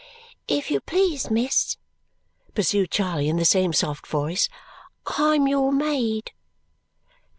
"If 0.47 0.71
you 0.71 0.79
please, 0.81 1.29
miss," 1.29 1.77
pursued 2.55 2.89
Charley 2.89 3.29
in 3.29 3.37
the 3.37 3.45
same 3.45 3.71
soft 3.71 4.07
voice, 4.07 4.49
"I'm 5.19 5.47
your 5.47 5.71
maid." 5.71 6.31